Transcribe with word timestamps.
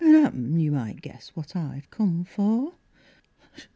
'An 0.03 0.15
'appen 0.15 0.59
you 0.59 0.71
might 0.71 0.99
guess 0.99 1.29
what 1.35 1.55
I've 1.55 1.91
come 1.91 2.23
for? 2.23 2.73